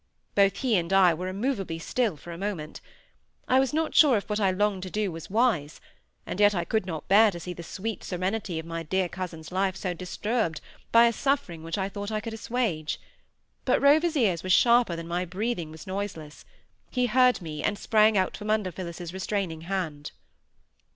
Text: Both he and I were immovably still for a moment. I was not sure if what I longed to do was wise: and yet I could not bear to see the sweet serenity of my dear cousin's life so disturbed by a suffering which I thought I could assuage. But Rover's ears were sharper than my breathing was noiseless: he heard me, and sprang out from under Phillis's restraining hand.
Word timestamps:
Both 0.33 0.57
he 0.61 0.77
and 0.77 0.91
I 0.91 1.13
were 1.13 1.27
immovably 1.27 1.77
still 1.77 2.17
for 2.17 2.31
a 2.31 2.37
moment. 2.39 2.81
I 3.47 3.59
was 3.59 3.71
not 3.71 3.93
sure 3.93 4.17
if 4.17 4.27
what 4.31 4.39
I 4.39 4.49
longed 4.49 4.81
to 4.81 4.89
do 4.89 5.11
was 5.11 5.29
wise: 5.29 5.79
and 6.25 6.39
yet 6.39 6.55
I 6.55 6.65
could 6.65 6.87
not 6.87 7.07
bear 7.07 7.29
to 7.29 7.39
see 7.39 7.53
the 7.53 7.61
sweet 7.61 8.03
serenity 8.03 8.57
of 8.57 8.65
my 8.65 8.81
dear 8.81 9.07
cousin's 9.07 9.51
life 9.51 9.75
so 9.75 9.93
disturbed 9.93 10.59
by 10.91 11.05
a 11.05 11.13
suffering 11.13 11.61
which 11.61 11.77
I 11.77 11.87
thought 11.87 12.11
I 12.11 12.19
could 12.19 12.33
assuage. 12.33 12.99
But 13.63 13.79
Rover's 13.79 14.17
ears 14.17 14.41
were 14.41 14.49
sharper 14.49 14.95
than 14.95 15.07
my 15.07 15.23
breathing 15.23 15.69
was 15.69 15.85
noiseless: 15.85 16.45
he 16.89 17.05
heard 17.05 17.39
me, 17.39 17.61
and 17.61 17.77
sprang 17.77 18.17
out 18.17 18.35
from 18.35 18.49
under 18.49 18.71
Phillis's 18.71 19.13
restraining 19.13 19.61
hand. 19.69 20.09